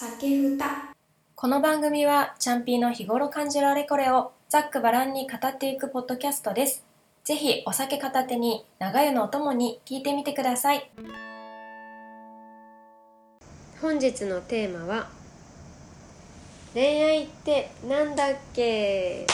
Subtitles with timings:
[0.00, 0.94] 酒ふた
[1.34, 6.84] この番組はチャンピーの日頃感じるあれこれをざっくばらんに語っていくポッドキャストです。
[7.24, 10.88] ぜひお酒片手に長湯のお供に聞いてみてください。
[13.82, 15.08] 本日のテーマは
[16.74, 19.26] 恋愛ってなんだっけ？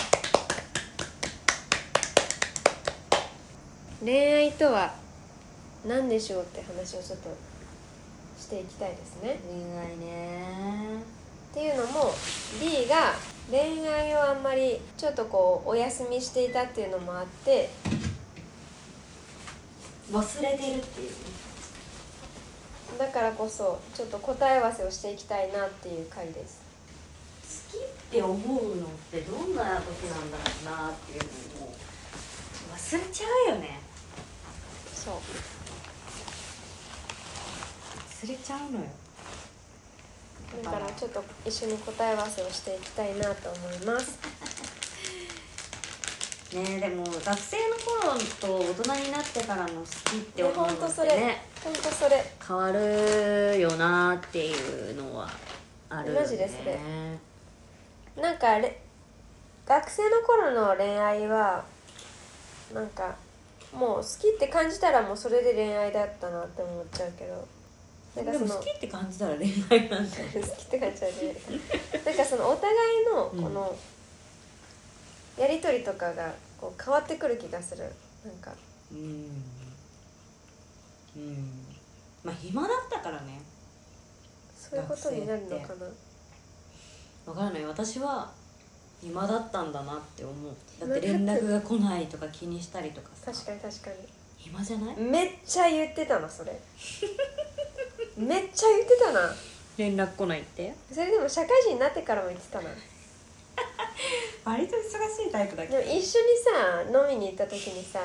[4.02, 4.94] 恋愛とは
[5.86, 7.53] 何でしょうって話をちょっと
[8.44, 9.40] していきたいですね。
[9.48, 11.02] 恋愛ね。
[11.52, 12.12] っていうのも
[12.60, 13.14] D が
[13.50, 17.70] 恋愛をあんまりちょっとこうお休みしていたっていうのもあって
[20.12, 21.10] 忘れてるっていう。
[21.10, 21.14] ね
[22.98, 26.62] だからこそちょっと答え合わせをしていきたいなっていう回です。
[27.72, 31.22] 好きって思うのってどんな時なんだろうなっていう
[31.60, 31.74] のを
[32.76, 33.80] 忘れちゃうよね。
[34.94, 35.14] そう
[38.24, 38.86] 忘れちゃうのよ。
[40.64, 44.18] だからちょっと一緒に答え合わせをしていきたいなと思います。
[46.56, 52.24] ねでも学生の頃と大人になってからの好きって思うのってねほんとそれ。
[52.46, 55.28] 変わるよなっていうのは
[55.90, 56.20] あるよね。
[56.20, 56.78] マジでそれ。
[58.22, 58.80] なんかれ
[59.66, 61.62] 学生の頃の恋愛は
[62.72, 63.16] なんか
[63.70, 67.46] もう好きって感じたらもうそれで恋愛だったなって思っちゃうけど
[68.16, 71.36] なんかそのでも好きって感じたら恋愛なんだよ好きって感じちゃうね。
[72.06, 72.72] なんかそのお互
[73.02, 73.76] いのこの
[75.38, 77.82] やり取りとかがこう変わってくる気がする。
[78.24, 78.52] なんか。
[78.92, 79.42] うん。
[81.16, 81.66] うん。
[82.22, 83.40] まあ暇だったからね。
[84.56, 85.86] そういうことになるのかな。
[87.26, 87.64] わからない。
[87.64, 88.30] 私は
[89.02, 90.54] 暇だったんだなって思う。
[90.80, 93.32] だって連絡が来ないとか気にしたりとかさ。
[93.32, 93.90] 確かに確か
[94.38, 94.96] 暇じゃない？
[94.96, 96.52] にめっちゃ言ってたなそれ
[98.16, 99.34] めっちゃ言ってたな。
[99.76, 100.74] 連絡来ないって？
[100.92, 102.70] それでも社会人になってからも言ってたな。
[104.44, 108.00] 割と忙しいタイプだでも一緒にさ飲みに行った時にさ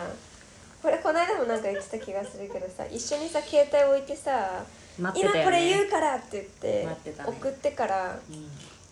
[0.81, 4.64] これこの間もなんか言ってた気がするけどさ一緒にさ携帯置いてさ
[4.98, 6.88] 今これ言うからって言って
[7.25, 8.19] 送ってからう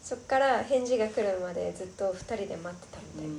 [0.03, 3.35] そっから返事が来るまでずっと2人で待ってたみたいな、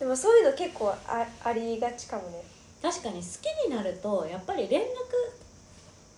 [0.00, 2.42] でもそういうの結構あありがちかもね。
[2.82, 4.84] 確かに好きになるとやっぱり連絡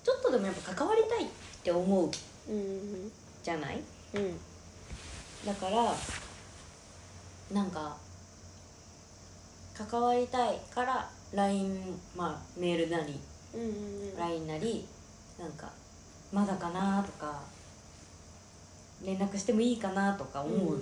[0.05, 1.29] ちょっとでもやっぱ関わりたいっ
[1.63, 2.11] て思う
[2.51, 3.81] うんじゃない？
[4.15, 4.39] うん
[5.47, 5.95] だから
[7.53, 7.97] なんか
[9.75, 13.19] 関わりたいから LINE まあメールなり
[13.55, 13.71] うんうんう
[14.15, 14.87] ん LINE なり
[15.39, 15.71] なんか
[16.33, 17.41] まだかなとか
[19.05, 20.81] 連絡してもいいかなとか思う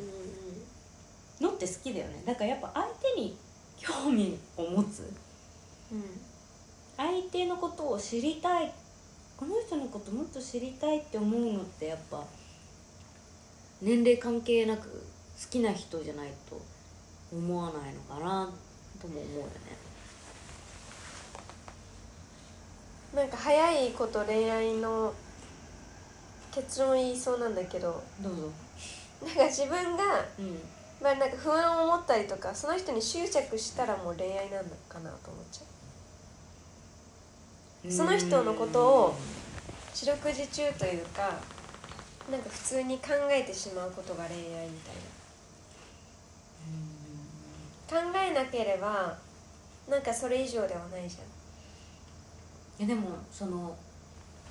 [1.41, 2.22] のって好きだよね。
[2.26, 3.37] だからやっぱ相手に
[3.78, 5.10] 興味を持つ。
[5.91, 6.04] うん。
[6.98, 8.70] 相手のことを知りたい
[9.41, 12.23] この人のこともっと知りたいって思うのってやっぱ
[13.81, 16.61] 年齢関係なく好きな人じゃないと
[17.33, 18.50] 思わないのかな
[19.00, 19.53] とも思うよね。
[23.15, 25.15] なんか早いこと恋愛の
[26.53, 28.43] 結論言いそうなんだけどどうぞ。
[29.25, 30.05] なんか自分が
[30.39, 30.61] うん。
[31.03, 35.69] まあなんか不安を持ったりとかその人に執着したらもう恋愛なのかなと思っちゃう
[37.89, 39.15] その人のことを
[39.95, 41.39] 四六時中というか
[42.31, 45.11] なんか普通に考えてしまうことが恋愛みたいな。
[47.91, 49.19] 考えなければ
[49.89, 51.17] なんかそれ以上ではないじ
[52.79, 53.77] いやでもその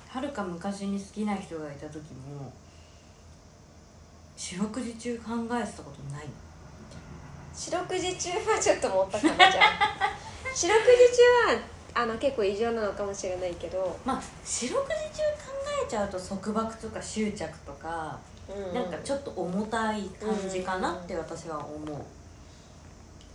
[0.08, 2.52] はるか昔に好きな人がいた時も
[4.36, 6.26] 四六時中考えてたことない
[7.54, 9.90] 四六時中はちょっと持ったかなじゃあ。
[10.54, 11.16] 四六時
[11.48, 15.52] 中はあの結構異常なのかもしれないけど、まあ四六時中考
[15.86, 18.18] えちゃうと束縛とか執着とか
[18.48, 18.74] うん。
[18.74, 21.98] なんかちょっと重たい感じかなって私は思う。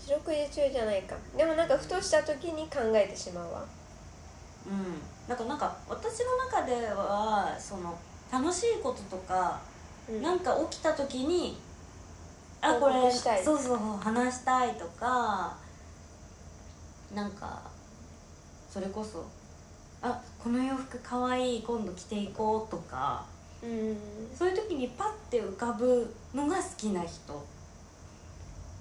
[0.06, 1.16] 四六時中じゃないか。
[1.38, 3.66] でもなんかふとした時に考えてしまうわ。
[4.68, 5.02] うん。
[5.28, 7.98] だからなんか私の中ではその
[8.32, 9.59] 楽しいこととか、
[10.09, 10.22] うん。
[10.22, 11.58] なんか起きた時に
[12.62, 15.56] あ報これそうそう話したいとか
[17.14, 17.62] なんか
[18.76, 19.26] それこそ
[20.02, 23.24] あこの洋服かわいい今度着ていこうとか
[23.64, 23.98] うん。
[24.38, 27.38] そういう時にパッて浮かぶのが好きな人っ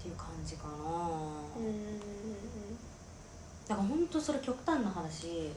[0.03, 0.73] ていう感じかな、
[1.57, 2.01] うん。
[3.69, 5.53] だから本当それ極端な話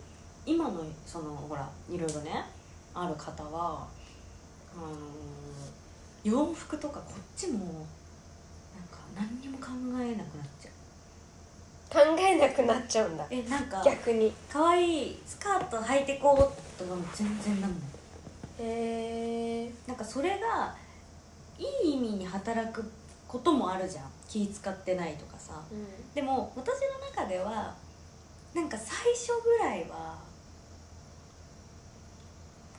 [0.46, 2.46] 今のそのほらいろいろね
[2.94, 3.88] ある方は
[4.76, 4.88] あの
[6.24, 9.70] 洋服とかこっちもなんか何にも考
[10.00, 10.77] えなくなっちゃう
[11.90, 13.26] 考えなくなっちゃうんだ。
[13.30, 14.34] えなんか逆に。
[14.52, 17.80] 可愛いスカート履いてこうとかも全然なんない
[18.60, 20.76] へえなんかそれが
[21.58, 22.92] いい意味に働く
[23.28, 24.06] こともあるじゃん。
[24.28, 25.62] 気使ってないとかさ。
[25.72, 26.14] うん。
[26.14, 27.74] でも私の中では
[28.54, 30.18] なんか最初ぐらいは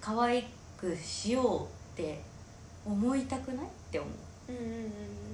[0.00, 0.44] 可愛
[0.76, 1.62] くしよう
[1.94, 2.20] って
[2.84, 4.08] 思いたくないって思
[4.48, 4.52] う。
[4.52, 5.27] うんうんうん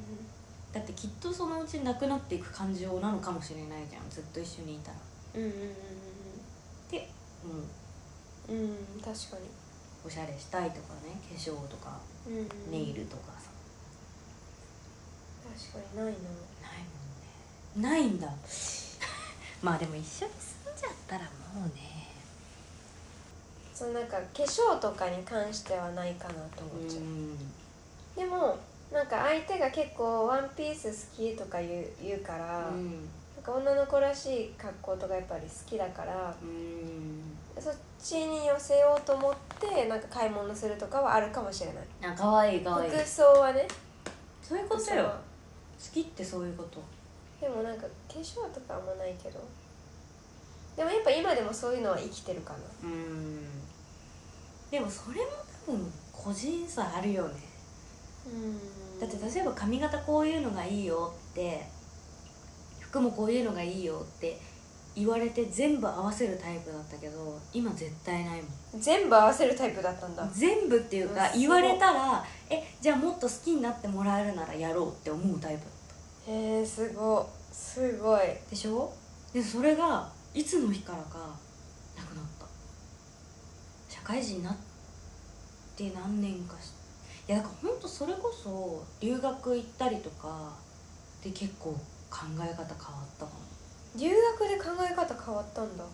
[0.75, 4.11] だってきっとそのうちなくなっていく感情なのかもしれないじゃん。
[4.11, 4.97] ずっと一緒にいたら。
[5.37, 5.71] うんうんうんっ
[6.91, 7.09] て
[7.45, 7.57] 思う。
[8.49, 9.47] うんうんうん確かに。
[10.05, 11.17] おしゃれしたいとかね。
[11.31, 12.01] 化粧とか。
[12.27, 12.49] うんうん。
[12.73, 13.51] ネイルとかさ。
[15.73, 16.11] 確かにないな。
[16.11, 16.83] ない
[17.79, 17.89] もんね。
[17.89, 18.27] ないんだ。
[19.63, 21.25] まあでも一緒に住んじゃったら
[21.55, 22.11] もうね。
[23.73, 27.39] そのなんか化粧とかに関してはないかなと思っちゃう、ん。
[28.17, 28.59] でも
[28.95, 32.93] なんか相手が結構ワンピース好きとか言う言うから、うん。
[33.35, 37.61] なんか女の子らしい格好とかやっぱり好きだからうん。
[37.61, 42.13] そっちに寄せようと思ってなんか買い物するとかはあるかもしれない。
[42.13, 42.91] あ可愛い可愛い。
[42.93, 43.67] 服装はね。
[44.41, 45.05] そういうことよ。
[45.05, 45.13] 好
[45.93, 46.81] きってそういうこと。
[47.41, 47.89] でもなんか化
[48.21, 49.41] 粧とかあんまないけど。
[50.77, 52.59] でもやっぱ今でもそういうのは生きてるかな。
[52.85, 53.45] うん。
[54.71, 55.27] でもそれも
[55.67, 57.55] 多分個人差あるよね。
[58.27, 61.67] うんだって例えば髪型こういうのがいいよって
[62.81, 64.39] 服もこういうのがいいよって
[64.95, 68.49] 言われて全部合わせるタイプだったけど今絶対ないも
[68.79, 68.81] ん。
[68.81, 70.25] 全部合わせるタイプだったんだ。
[70.33, 75.71] 全部っていうか言われたらえじゃあもっと好きになってもらえるならやろうって思うタイプだっ
[76.27, 76.33] た。
[76.33, 77.25] へえすごい。
[77.53, 78.21] すごい。
[78.49, 78.93] でしょ？
[79.33, 81.19] でそれがいつの日からか
[81.97, 82.47] なくなった。
[83.89, 84.57] 社会人になっ
[85.77, 86.71] て何年かし
[87.27, 90.53] いやだからほんとそれこそ留学行ったりとか
[91.23, 91.71] で結構
[92.11, 92.55] 考え方変わっ
[93.19, 93.41] たかも
[93.99, 95.85] 留学で考え方変わったんだ。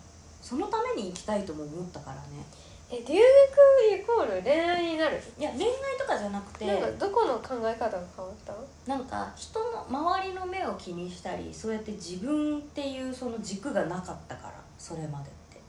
[0.41, 2.43] そのために行きたいとも思ったからね。
[2.89, 5.21] え留学イコール恋愛になる？
[5.39, 8.53] いや恋愛とかじゃなくてなんかどこの考え方が変わった？
[8.87, 15.61] なんか人の周りの目を気にしたりそうやって自分っていうその軸がなかったからそれまでって。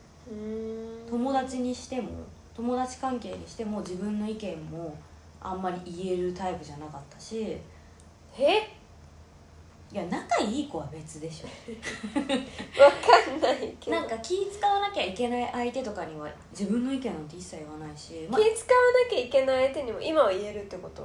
[1.10, 2.08] 友達にしても
[2.56, 4.96] 友達関係にしても自分の意見も
[5.42, 7.56] あんまり言えるタイプじゃなかったしい
[8.38, 8.68] え
[9.92, 11.46] や仲いい子は別でしょ。
[12.82, 13.96] わかんないけど。
[13.96, 21.02] なんか気使わなきゃいけない相手とかには自分の意見なんて一切言わないしまあ気使わなきゃいけない相手にも今は言えるってこと？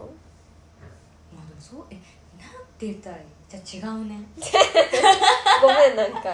[1.35, 1.95] まあでもそうえ
[2.41, 3.23] なんて言ったらいい？
[3.49, 4.19] じゃあ違うね。
[5.61, 6.33] ごめんなんか。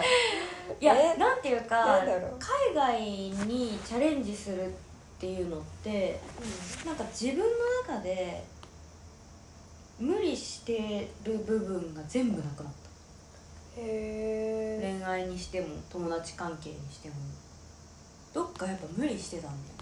[0.80, 1.16] いやえ？
[1.16, 2.00] なんていうか
[2.38, 4.78] 海外にチャレンジするって
[5.26, 6.20] いうのって
[6.84, 7.44] なんか自分の
[7.94, 8.44] 中で
[9.98, 13.80] 無理してる部分が全部なくなった。
[13.80, 17.14] へえ恋愛にしても友達関係にしても。
[18.32, 19.74] どっかやっぱ無理してたんだよ。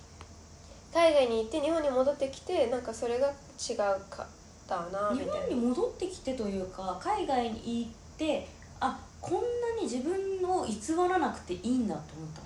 [0.93, 3.77] 海外に行って日本に戻ってきてなんかそれが違う
[4.11, 4.27] かっ
[4.69, 5.47] たなみ日たいな。
[5.47, 8.47] 本に戻ってきてというか海外に行って
[8.79, 9.41] あこんな
[9.81, 10.15] に自分
[10.51, 10.75] を偽
[11.09, 12.43] らなくていいんだと思った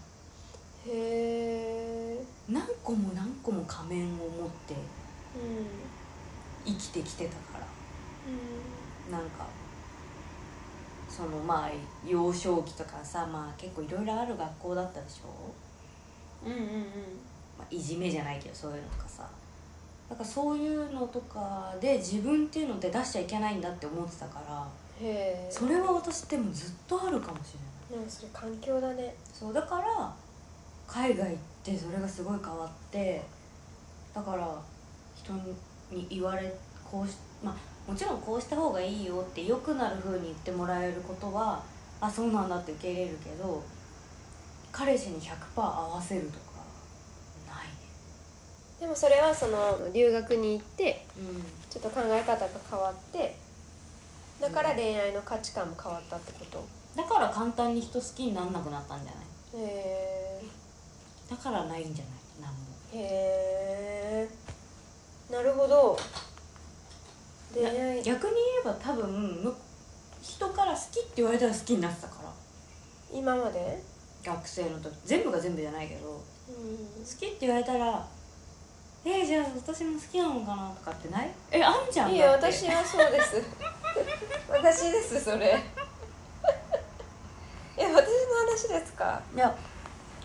[0.88, 5.66] へえ何個も何個も仮面を持ってうん。
[6.64, 7.66] 生きてきてたから。
[9.08, 9.12] うん。
[9.12, 9.46] なんか
[11.08, 11.70] そのまあ
[12.06, 15.28] 幼少期とかさまあ結構いろいろある学校だったでしょ、
[16.44, 16.66] うんうんうん。
[17.58, 19.28] まあ、いじめじゃないけどそういうのとかさ。
[20.08, 24.66] だからそういうのとかで自分っていうのって出しちゃいけないんだって思ってたから。
[25.00, 27.54] へえそれは私でもずっとあるかもし
[27.90, 28.00] れない。
[28.00, 29.14] でもそれ環境だね。
[29.32, 30.14] そうだから
[30.86, 33.22] 海外行ってそれがすごい変わって
[34.14, 34.48] だから
[35.14, 35.32] 人
[35.90, 36.52] に言われ
[36.90, 41.62] こうしまあもちろんこうした方がいいよって良くなる風に言ってもらえることは
[42.00, 43.62] あそうなんだって受け入れるけど
[44.72, 46.36] 彼氏に100%合わせるとか
[47.46, 47.72] ないね。
[48.80, 51.44] でもそれはその留学に行ってうん。
[51.68, 53.36] ちょっと考え方が変わって
[54.40, 56.64] だから恋愛の価値観も変わったってこと？
[56.96, 59.64] だから簡単に人好きにならなくなったんじゃない？
[59.66, 60.15] へ
[61.30, 62.04] だからないんじゃ
[62.40, 62.52] ない？
[62.52, 62.56] も。
[62.94, 64.28] えへ
[65.30, 65.98] えなるほど。
[67.54, 69.08] 恋愛逆に言えば多分
[69.42, 69.54] む
[70.22, 72.30] 人から好きって言われたら好きになってたから。
[73.12, 73.82] 今まで？
[74.24, 74.92] 学生の時。
[75.04, 76.02] 全部が全部じゃないけど。
[76.08, 76.14] 好
[76.52, 78.06] うきって言われたら
[79.04, 81.30] えー、じゃあ私も好きなのかなとかってない？
[81.50, 82.10] えあんじゃん。
[82.10, 82.46] んいいよだって。
[82.52, 83.42] 私はそうです。
[84.50, 85.46] 私ですそれ。
[87.78, 89.20] え私の話ですか？
[89.34, 89.56] いや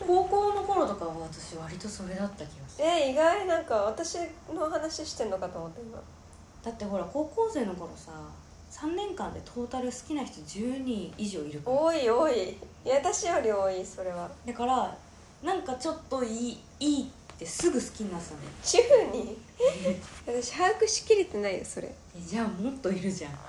[0.05, 2.87] 高校の頃とかは私割とそれだった気がする。
[2.87, 4.17] え意外なんか私
[4.53, 5.97] の話してんのかと思って今。
[6.63, 8.11] だってほら高校生の頃さ
[8.71, 11.77] 3年間でトータル好きな人10人以上いるから。
[11.77, 12.49] 多い多い。
[12.49, 14.29] いや私より多いそれは。
[14.45, 14.95] だから
[15.43, 19.37] なんかちょっといいいいってすぐ好きになってたんだよ10人？
[20.41, 21.93] 私把握しきれてないよそれ。
[22.15, 23.31] えじゃあもっといるじゃん。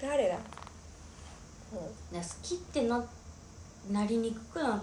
[0.00, 0.38] 誰だ？
[1.74, 1.80] 好
[2.42, 3.04] きってな
[3.90, 4.82] なりにくくなっ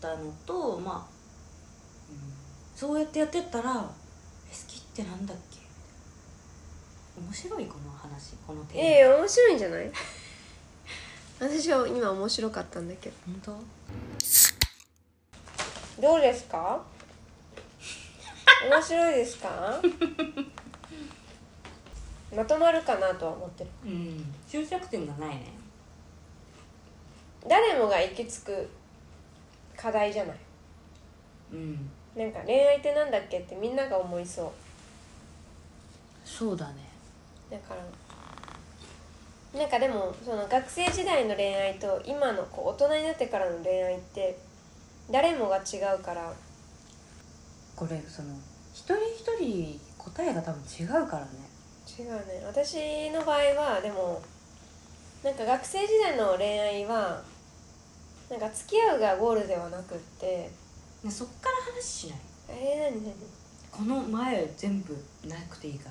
[0.00, 0.96] たのとまあ、
[2.10, 2.18] うん、
[2.76, 3.82] そうやってやってったらえ好
[4.68, 5.58] きってなんだっけ？
[7.20, 8.82] 面白いこの話このテーマ。
[8.84, 9.90] ええ面白いんじゃない？
[11.40, 13.16] 私は今面白かったんだけど。
[13.26, 13.40] 本
[15.96, 16.02] 当？
[16.02, 16.82] どうですか？
[18.70, 19.80] 面白いですか？
[22.34, 23.70] まとまるかなとは思ってる。
[23.84, 24.34] うん。
[24.48, 25.52] 終着点がないね
[27.46, 28.70] 誰もが行き着く
[29.76, 30.36] 課題じゃない。
[31.52, 31.90] うん。
[32.16, 34.50] なんか恋愛ってなんだっけってみんなが思いそう。
[36.24, 36.74] そうだね。
[37.50, 44.38] だからなんかでもその学生時代の恋愛と今のこう大人になってからの恋愛って
[45.10, 46.32] 誰もが違うから。
[47.76, 48.28] これその
[48.72, 51.30] 一人一人答えが多分違うからね。
[51.98, 52.42] 違うね。
[52.46, 54.22] 私の場合はでも
[55.22, 57.22] なんか学生時代の恋愛は
[58.34, 60.50] なんか付き合うがゴールではなくって。
[61.04, 62.18] ねそっから話しない？
[62.48, 63.14] えー、何何？
[63.70, 64.92] この前全部
[65.28, 65.88] なくていいか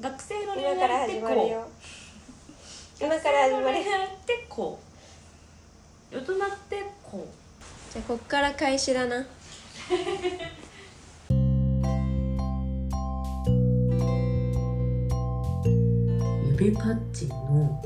[0.00, 0.08] ら。
[0.08, 1.30] 学生の恋今から愛ってこう。
[1.30, 1.66] 始まるよ。
[3.00, 3.64] 今から始まる。
[3.64, 4.78] 学生の恋愛ってこ
[6.12, 6.16] う。
[6.16, 6.36] 大人っ
[6.68, 7.26] てこ
[7.92, 9.26] じゃあこっから開始だな。
[16.60, 17.82] 指パッチンの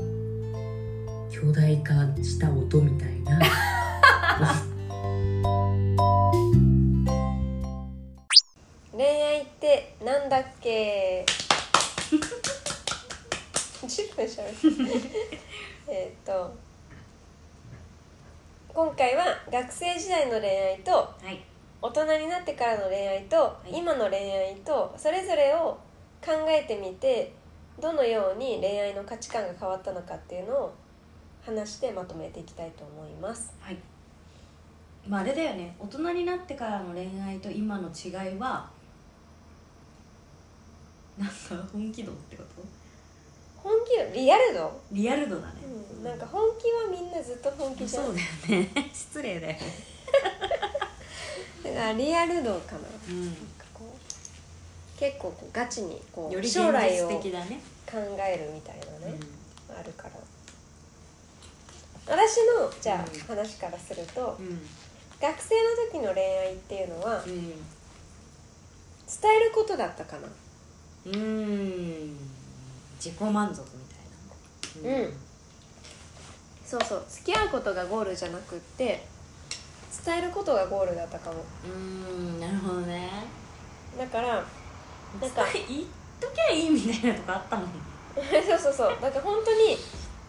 [1.31, 3.16] 巨大化した音みたいな
[8.93, 11.25] 恋愛ってなんだっけ
[13.81, 14.57] ？10分しゃべる
[15.89, 16.53] えっと
[18.73, 21.43] 今回は学生時代の恋愛とうはい。
[21.81, 23.77] 大人になってからの恋愛と、い。
[23.77, 25.77] 今の恋愛とそれぞれを
[26.23, 27.33] 考えてみて
[27.79, 30.73] どのように恋愛の価値観が変わったのかっていうのを
[31.47, 33.53] 話してまとめていきたいと思います。
[33.61, 33.77] はい。
[35.07, 35.73] まああれだよね。
[35.79, 38.69] 大人になってからの恋愛と今の違いは
[41.17, 41.33] なんか
[41.71, 42.61] 本気度ってこと？
[43.63, 45.53] 本気よリアル度、リアル度だね、
[45.97, 48.05] うん、なんか本気はみんなずっと本気じゃん。
[48.05, 48.69] そうだよね。
[48.93, 49.59] 失礼だよね。
[51.63, 52.79] だからリアル度かな。
[53.09, 53.25] うん。
[53.25, 59.17] なんかこう結構こうガチにこうより現将来を考えるみたいなね、
[59.69, 60.11] うあるから
[62.09, 64.37] 私のじゃあ、うん話からすると
[65.21, 67.51] 学生の時の恋愛っていうのはうん。
[69.09, 70.27] 伝えることだったかな。
[71.05, 72.17] うーん。
[72.97, 75.01] 自己満足みたいな。
[75.03, 75.13] うん。
[76.65, 77.05] そうそう。
[77.09, 79.05] 付き合うことがゴールじゃなくって
[80.05, 81.37] 伝えることがゴールだったかも。
[81.65, 82.39] うーん。
[82.41, 83.09] なるほどね。
[83.97, 85.85] だからなんか言っ
[86.19, 87.67] ときゃいいみたいなとこあったもん
[88.45, 88.97] そうそうそう。
[89.01, 89.77] だから本当に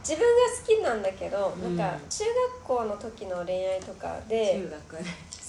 [0.08, 0.26] 自分が
[0.58, 1.76] 好きなんだけど、うん。
[1.76, 4.66] なんか中学校の時の恋愛とかで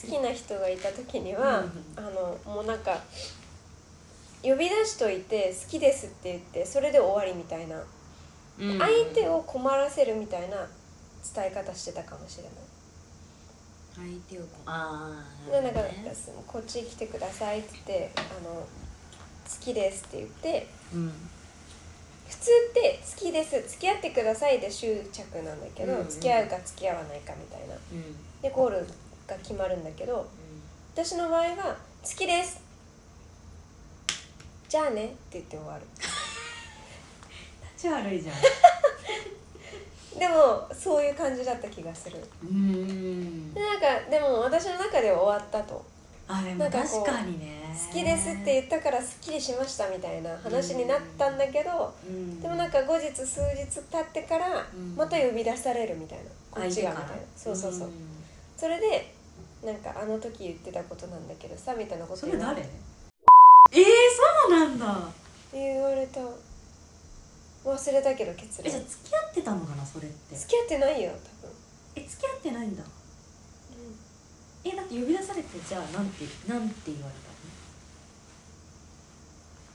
[0.03, 1.71] 好きな人がいた時には、うん。
[1.95, 2.97] あのもうなんか
[4.43, 7.81] 呼び出しといて好きですって言ってそれで終わりみたいな、
[8.59, 8.77] うん。
[8.77, 10.57] 相手を困らせるみたいな
[11.33, 12.51] 伝え方してたかもしれない。
[13.95, 15.81] 相手をああでなんか
[16.47, 18.65] こっち来てくださいって言ってあの好
[19.59, 21.13] きですって言ってうん
[22.29, 27.75] 普通って好きです付き合ってくださいで執着なんだけど、うんうん付き合うか付き合わないかみたいな。
[27.75, 28.41] うん。
[28.41, 28.87] でゴール
[29.27, 30.27] が決まるんだけど
[30.93, 32.61] 私の場合は「好きです」
[34.69, 35.81] じゃあねって言って終わる。
[37.75, 38.35] 立ち悪いじゃん。
[40.19, 42.17] でもそういう感じだった気がする。
[42.43, 43.53] うーん。
[43.53, 45.83] でなんかでも私の中では終わったと
[46.31, 47.59] あでもなんかこう確かにね。
[47.89, 52.39] 好きですって言ったからすっきりしましたみたいな話になったんだけど、うん。
[52.39, 54.95] でもなんか後日数日経ってからうん。
[54.95, 57.13] また呼び出されるみたいな、こっちがみたいな。
[57.35, 57.91] そうそうそう、ん。
[58.55, 59.13] それで
[59.65, 62.61] なんかあの時言ってたことなんだけどさみたいなことそれ言わ誰？
[62.61, 63.83] えー、
[64.45, 65.09] そうなんだ。
[65.51, 66.21] 言われた。
[67.65, 70.35] 忘れたけど結論えじゃあ付き合ってたのかなそれって。
[70.35, 71.53] 付き合ってないよ多分、
[71.95, 72.83] え付き合ってないんだ
[74.73, 77.29] えだって呼び出されてじゃあなんてなんて言われた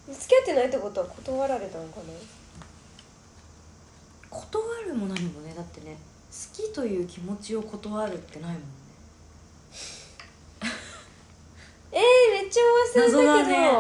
[0.07, 2.13] うん、付き合ってないってことは断られたのかな？
[2.13, 2.19] の
[4.31, 5.97] 断るも何もねだってね
[6.31, 8.67] 好きという気持ちを断るってないもんね。
[11.93, 12.61] えー、めっちゃ
[12.99, 13.73] 忘れたけど、ね。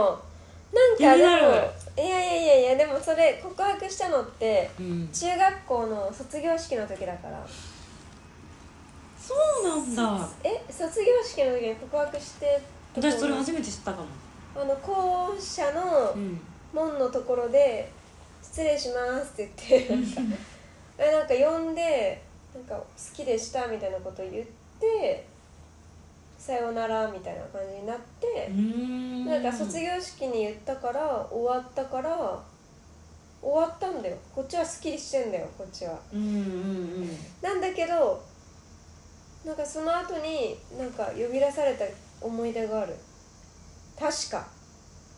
[0.72, 5.08] なんかでもいやいやいやいやでもそれ告白したのってうん。
[5.12, 7.44] 中学校の卒業式の時だから
[9.26, 10.28] そうなんだ。
[10.42, 12.60] え卒業式の時に告白して
[12.96, 14.06] 私それ初めて知ったかも。
[14.56, 16.40] ああの校舎のうん。
[16.74, 17.88] 門のところで
[18.42, 20.36] 「失礼します」って言ってなんか
[20.98, 22.20] えなんか呼んで
[22.52, 24.46] なんか好きでしたみたいなこと言っ
[24.80, 25.24] て
[26.36, 29.24] さようならみたいな感じになって、うん。
[29.24, 32.42] なんか卒業式に言ったから終わったから
[33.40, 34.16] 終わったんだよ。
[34.34, 35.98] こっちはすっきりしてんだよこっちは。
[36.12, 37.18] うんうんうん。
[37.40, 38.22] なんだけど
[39.44, 41.84] なんかその後になんか呼び出された
[42.20, 42.94] 思い出がある。
[43.98, 44.46] 確か。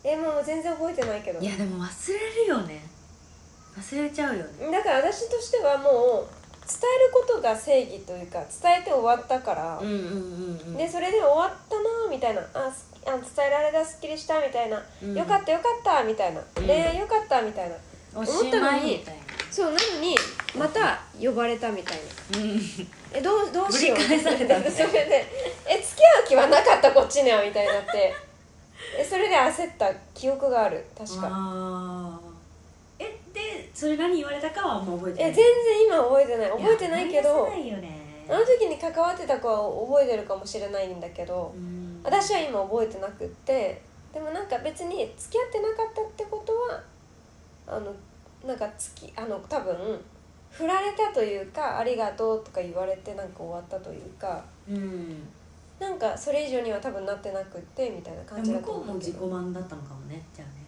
[0.02, 1.40] えもう全然覚えてないけど。
[1.40, 2.82] いやでも忘れるよね。
[3.78, 4.70] 忘れちゃうよね。
[4.70, 6.26] だから私としてはもう
[6.66, 10.76] 伝えることが正義というか伝えて終わったから、うんうんうんうん。
[10.76, 12.40] でそれで終わったなみたいな。
[12.54, 15.14] あすあ伝えられたすっきりしたみたいな、うん。
[15.14, 16.66] よかったよかったみたいな、うん。
[16.66, 17.76] 恋愛よかったみたいな。
[18.16, 19.18] おしまいみたい
[19.50, 20.16] そうなのに
[20.56, 22.02] また呼ばれたみたいな。
[23.12, 23.96] えどうどうしよう。
[23.96, 25.26] ぶり返されたんだ それで
[25.66, 28.14] え付き合う気はなかったこっちにはみたいになって。
[28.98, 30.84] えそれで焦った記憶がある。
[30.96, 31.28] 確か。
[31.30, 33.04] あー。
[33.04, 35.30] えでそれ何言われたかはもう覚えてない。
[35.30, 36.50] え全然今覚えてない。
[36.50, 38.06] 覚えてないけど思い出せないよね。
[38.28, 42.00] あの時に関わってた子は覚えてるかもしれないんだけどうん。
[42.04, 43.80] 私は今覚えてなくって。
[44.12, 46.82] でもなんか別に付き合ってなかったってことは
[47.66, 47.92] あの
[48.46, 50.00] なんか付きあの多分
[50.50, 55.28] 振られたというか「ありがとう」とか言われてなんか終わったというかうん。
[55.78, 60.64] なんかそれ以上には多分なってなくってみたいな感じだ向こうも自己満だったのかもねじゃあね。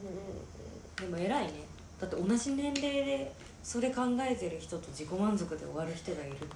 [0.00, 1.52] うんうんでも偉いね。
[2.00, 3.32] だって同じ年齢で
[3.62, 6.46] それ考えてる人と自己満足で終わる人がいるって。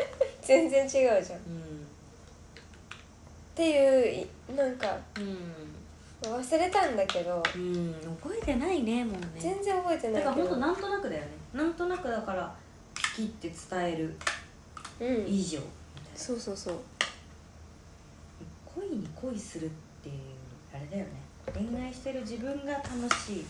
[0.40, 1.38] 全然違うじゃん。
[1.38, 1.86] っうん。
[3.54, 5.36] ていういなんかうん
[6.30, 7.42] 忘れたんだけど。
[7.56, 9.28] うん覚えてないねもうね。
[9.38, 10.48] 全然覚えてなだいけど。
[10.48, 11.28] から本当なんとなくだよね。
[11.52, 12.54] なんとなくだから
[12.96, 14.16] 好きって伝える。
[15.00, 15.26] うん。
[15.28, 15.60] 以上。
[16.14, 16.76] そうそうそう。
[18.74, 19.70] 恋に恋するっ
[20.02, 20.14] ていう
[20.74, 21.10] あれだよね。
[21.54, 23.44] 恋愛してる自分が楽しい。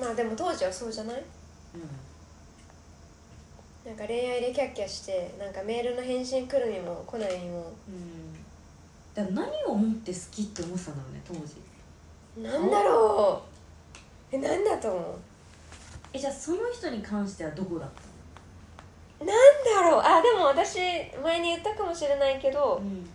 [0.00, 1.22] まあでも当時はそうじゃない？
[3.84, 7.72] なんか恋愛でキャッキャしてなんかメールの返信来るにも来ないにも。
[7.88, 8.21] うん
[9.14, 11.60] だから何を思って好きって思ってたんだろうね当時。
[12.48, 13.42] なんだろ
[14.32, 14.36] う。
[14.36, 15.14] えなんだと思う？
[16.14, 17.90] えじゃあその人に関してはどこだっ
[19.18, 20.00] たなんだろう。
[20.02, 20.78] あでも私
[21.22, 23.08] 前に言ったかもしれないけどのうん。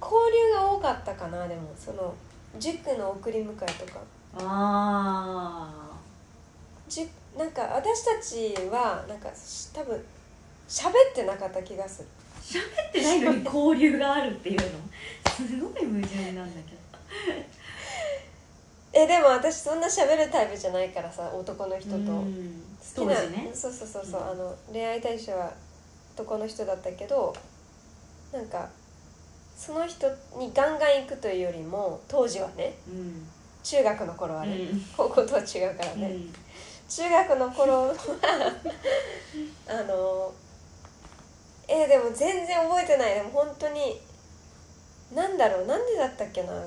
[0.00, 1.70] 交流が多かったかなでも。
[1.74, 2.14] その
[2.58, 4.00] 塾の送り迎えとか。
[4.36, 5.70] あ
[6.88, 10.04] じなんか私たちはなんかし多分
[10.68, 12.08] 喋ってなかった気がする
[12.44, 14.66] 喋ってないのに交流があるっていうの？
[15.24, 16.84] すごい矛盾なんだけど。
[18.92, 22.62] えでも私そんな喋るタイプじゃないからさ男の人と、うん。
[22.96, 24.28] 好きなねそうそうそうそう、うん。
[24.30, 25.52] あの恋愛対象は
[26.14, 27.34] 男の人だったけど
[28.32, 28.68] なんか
[29.56, 33.26] その人にガンガン行くというよりも当時はねうん。
[33.64, 34.58] 中学の頃はね、
[34.94, 36.34] 高校とは違うからね、うん。
[36.86, 37.94] 中学の頃は
[39.66, 40.32] あの
[41.66, 43.14] えーでも全然覚えてない。
[43.14, 44.00] でも本当に
[45.14, 46.52] なんだろうなんでだったっけな。
[46.52, 46.64] あの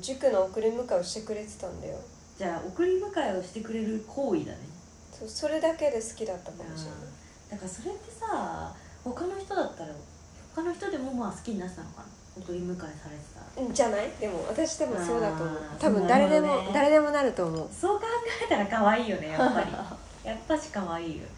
[0.00, 1.98] 塾の送り迎えをしてくれてたんだよ。
[2.38, 4.58] じゃあ送り迎えをしてくれる行為だね。
[5.12, 7.00] そうそれだけで好きだったかもしれない
[7.50, 8.72] だからそれってさ
[9.04, 9.90] 他の人だったら
[10.54, 12.06] 他の人でもまあ好きになってたのかな？
[12.42, 12.96] 送り迎えされて
[13.34, 13.66] たら。
[13.66, 14.08] うんじゃない？
[14.18, 15.58] でも私でもそうだと思う。
[15.78, 17.68] 多分誰でも、ね誰でもなると思う。
[17.70, 18.06] そう考
[18.46, 19.66] えたら可愛いよねやっぱり。
[20.24, 21.28] やっぱし可愛いよね。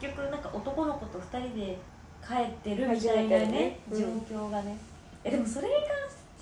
[0.00, 1.78] 結局なんか男の子と二人で
[2.26, 4.00] 帰ってるみたいなねねうん。
[4.00, 4.06] 状
[4.46, 4.76] 況がね。
[5.24, 5.84] えでもそれに関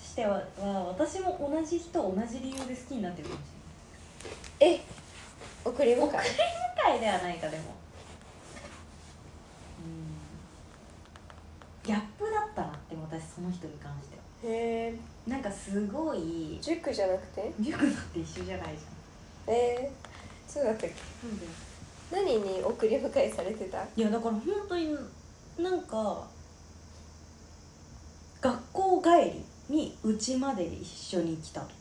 [0.03, 3.45] してはは私も同じ人同じ理由で好きになってるかもし
[4.61, 4.81] え
[5.64, 5.97] 送り迎え？
[5.97, 7.62] れない迎えではないかでも。
[9.85, 11.87] うん。
[11.87, 14.16] ギャップだったなって私その人に関して
[14.49, 14.53] は。
[14.55, 14.95] へえ。
[15.27, 16.59] なんかすごい。
[16.62, 17.53] 塾じゃなくて？
[17.61, 20.95] 塾だって一緒じゃないじえー、そうだったっけ？
[22.14, 23.83] 何に送り迎えされてた？
[23.97, 24.97] いやだから本当に
[25.59, 26.27] なんか
[28.41, 29.09] 学校帰
[29.69, 31.73] りにうちまで一緒に来たとか。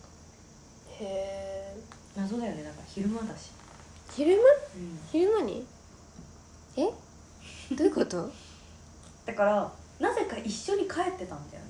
[0.99, 1.75] へえ
[2.15, 3.51] 謎だよねだから昼間だし、
[4.11, 4.41] 昼間？
[4.41, 4.43] う
[4.79, 5.65] ん、昼間に？
[6.75, 6.81] え？
[7.75, 8.29] どういうこと？
[9.25, 11.69] だからなぜか一緒に帰ってたんだよね。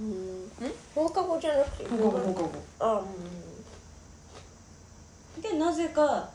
[0.00, 0.50] うん。
[0.94, 1.88] 放課後じゃなくて？
[1.88, 2.50] 放課後放課後。
[2.80, 3.04] あ
[5.36, 5.42] うん。
[5.42, 6.28] でなぜか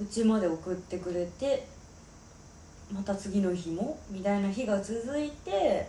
[0.00, 1.66] うちまで送ってくれて
[2.92, 5.88] また次の日もみたいな日が続いて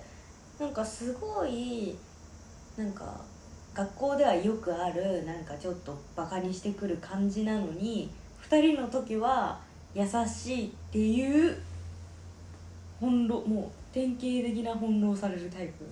[0.60, 1.96] なんかすごい
[2.78, 3.22] なんか
[3.74, 8.10] 学校ではよくあるなんかちょっとバカにしてくる感じなのに
[8.50, 9.60] 2人の時は
[9.94, 11.58] 優しいっていう
[13.00, 15.86] 翻弄もう典型的な翻弄されるタイプ。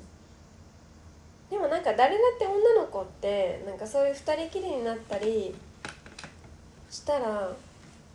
[1.50, 5.54] でもなんか誰だって女の子ってなんかそういう二人きりになったり
[6.90, 7.52] したら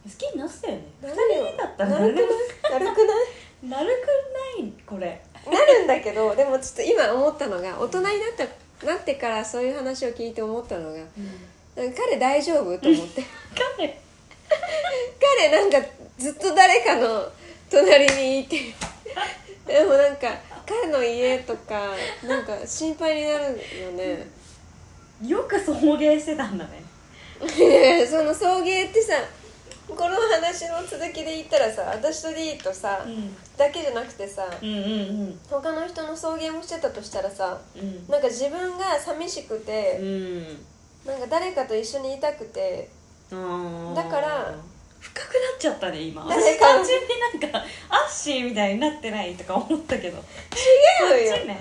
[0.04, 0.82] 好きになってたよね。
[1.02, 2.26] な二るよ人だったらなるくない？
[2.70, 3.68] なるくない？
[3.68, 4.72] なるくない？
[4.86, 5.20] これ。
[5.50, 8.14] なるんだけどでもちょっと今思ったのが大人になっ
[8.80, 10.98] たなってからそういう話を聞いて思ったのが
[11.76, 11.92] なん。
[11.92, 12.78] か彼大丈夫？
[12.78, 13.22] と思って。
[13.76, 13.98] 彼。
[15.20, 17.28] 彼なんかずっと誰かの
[17.70, 18.56] 隣にいて。
[19.66, 20.28] でもなんか
[20.66, 21.90] 彼の家とか
[22.26, 24.26] なんか心配になるよね。
[25.26, 26.82] よく送迎してたんだね。
[28.08, 29.14] その送迎ってさ
[29.88, 33.34] この話の続きで言ったらさ私と D とさ、ん。
[33.56, 34.72] だけじゃなくてさうんう
[35.30, 38.06] ん他の人の送迎もしてたとしたらさうん。
[38.08, 40.42] なんか自分が寂しくて、うん。
[41.06, 42.90] なんか誰かと一緒にいたくて
[43.30, 44.54] うんだから
[45.00, 46.24] 深くなっちゃったね今。
[46.24, 47.08] 私単純に
[47.40, 50.18] なんかアッシーみたいになってないとか思ったけど。
[50.18, 50.24] 違う
[51.28, 51.60] そよね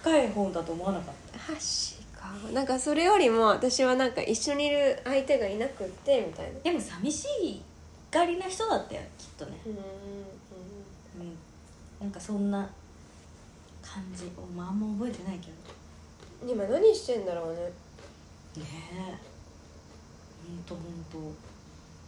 [0.00, 1.91] 深い方だと思わなかっハッシー。
[1.91, 1.91] か
[2.52, 6.58] なんかそれよりも私はなんか一緒にいる相手がいなくってみたいな。
[6.58, 7.62] たでも寂しい
[8.10, 9.58] がりな人だったよきっとね。
[9.66, 11.38] うんうん。
[12.00, 12.68] なんかそんな
[13.80, 14.30] 感じ。
[14.36, 16.52] おまあんま覚えてないけど。
[16.52, 17.60] 今何してんだろうね。
[17.60, 19.32] ねえ。
[20.46, 21.34] ほんとほんと。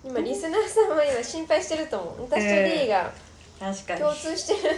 [0.05, 2.23] 今リスナーさんは今心配してると思う。
[2.25, 3.13] 私と D が
[3.59, 4.01] 確かに。
[4.01, 4.77] 共通してる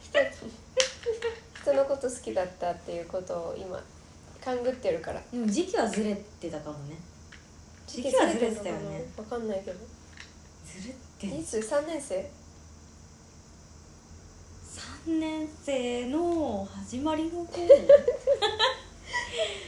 [0.00, 0.18] 人。
[1.62, 3.80] 人のこと好きだったっていうことを今
[4.44, 5.20] 勘ぐってるから。
[5.32, 6.96] でも時期はずれてたかもね。
[7.86, 9.04] 時期はずれてたよね。
[9.16, 9.78] 分かんないけど
[10.66, 12.30] ずれていつ3年生
[15.06, 17.46] ？3年生の始まりの頃。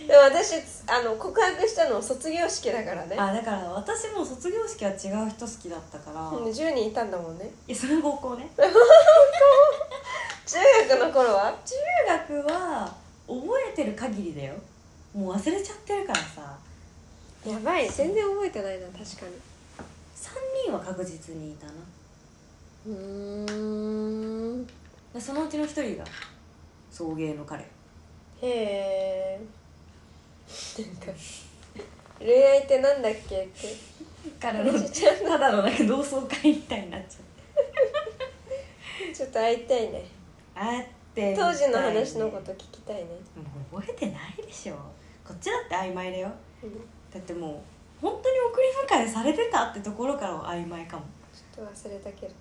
[0.06, 0.54] でも私
[0.86, 3.16] あの告白したの卒業式だからね。
[3.18, 7.50] あだから私も卒業式は違う人好きだったから、うん10人いたんだもんね。
[7.66, 8.48] いやそれは高校ね。
[10.46, 10.58] 中
[10.88, 11.56] 学の頃は？
[11.64, 11.74] 中
[12.06, 12.94] 学は
[13.26, 14.54] 覚えてる限りだよ。
[15.14, 16.58] もう忘れちゃってるからさ。
[17.46, 17.88] やばい。
[17.88, 18.86] 全然覚えてないな。
[18.86, 19.32] 確かに。
[20.14, 21.72] 3人は確実にいたな。
[22.86, 24.66] うーん。
[24.66, 26.04] でそのうちの1人が
[26.90, 27.62] 送迎の彼。
[27.62, 27.68] へ
[28.42, 29.40] え
[30.78, 31.12] なんか
[32.18, 33.96] 恋愛ってなんだっけって。
[34.40, 37.20] 彼のただのなんか同窓会みたいになっちゃっ
[39.08, 40.04] て ちょっと会いたいね。
[40.54, 40.84] あ
[41.16, 41.56] って当ね。
[41.56, 44.74] 時の話のこと聞きたいね、もう覚えてないでしょ。
[45.26, 46.30] こっちだって曖昧だよ。
[46.62, 46.74] うん、ち
[47.14, 47.64] だっても
[47.98, 51.04] う本当に送り迎えされてたってところからは曖昧かも。
[51.58, 52.32] ょっと忘れたけど。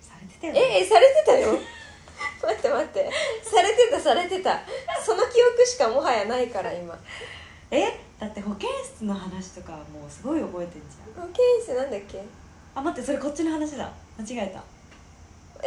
[0.00, 0.60] されてたよね。
[0.80, 1.58] えされてたよ。
[2.42, 3.10] 待って待って。
[3.42, 4.60] されてたされてた。
[5.04, 6.96] その記憶しかもはやないから今。
[7.70, 11.26] えだって保健室の話とかもうすごい覚えてんじゃん。
[11.26, 12.22] 保健室なんだっけ？
[12.74, 13.92] あ待ってそれこっちの話だ。
[14.18, 14.62] 間違えた。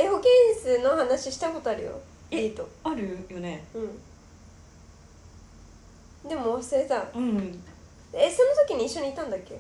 [0.02, 1.91] え保健室の話したことあるよ
[2.31, 3.63] えいいとあるよね。
[3.73, 3.79] う
[6.27, 6.29] ん。
[6.29, 7.05] でも忘れた。
[7.13, 7.63] うん。
[8.13, 9.59] えその時に一緒にいたんだっけ？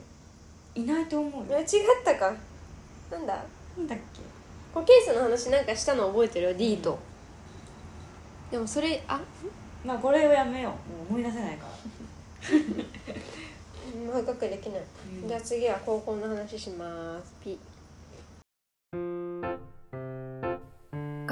[0.73, 1.57] いないと思うよ。
[1.57, 1.67] え違っ
[2.03, 2.33] たか。
[3.11, 3.43] なんだ？
[3.77, 4.21] なんだっけ？
[4.73, 6.97] 保健室の話なんかしたの覚えてるよ D と、
[8.51, 9.21] でもそれあ？
[9.85, 11.13] まあこれをやめよう。
[11.13, 11.71] もう思い出せないから。
[14.15, 14.83] うん深くできない、
[15.21, 15.27] うん。
[15.27, 17.33] じゃあ次は高校の話します。
[17.43, 17.57] ピ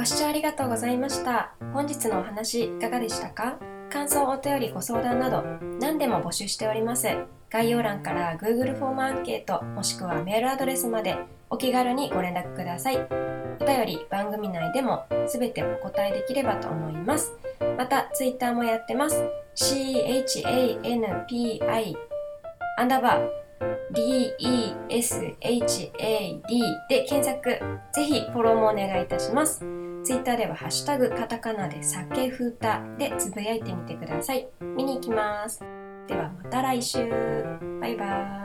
[0.04, 1.54] ご視聴ありがとうございました。
[1.72, 3.58] 本日のお話いかがでしたか？
[3.90, 5.44] 感想、お便り、ご相談など
[5.80, 7.08] 何でも募集しております。
[7.50, 11.16] 概要欄から Google フォームアンケートもしくはメールアドレスまで
[11.50, 12.98] お気軽にご連絡ください。
[12.98, 17.32] お便り番組内でも全てお答えできればと思います。
[17.78, 19.24] また Twitter もやってます。
[19.56, 20.84] CHANPI
[22.78, 23.30] アンダーバー
[24.90, 25.40] DESHAD
[26.90, 27.58] で検索
[27.94, 29.66] ぜひフォローもお願いいたします。
[30.04, 34.50] ツイッターではハッシュタグカタカナで酒ふたでつぶやいてみてください。
[34.60, 35.62] 見に行きます。
[36.08, 37.10] ではまた来週。
[37.80, 38.43] バイバーイ。